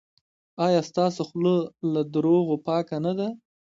[0.65, 1.55] ایا ستاسو خوله
[1.93, 3.27] له درواغو پاکه نه ده؟